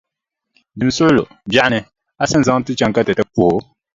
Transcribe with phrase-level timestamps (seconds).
[0.77, 1.79] Dimi suɣulo, biɛɣuni,
[2.21, 3.59] a sa ni zaŋ ti chaŋ ka ti ti puhi o?